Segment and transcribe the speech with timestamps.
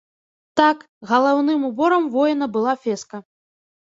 [0.59, 0.77] Так,
[1.11, 3.17] галаўным уборам воіна была феска.